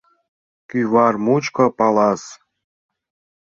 —Кӱвар 0.69 1.15
мучко— 1.25 1.65
палас. 1.77 2.21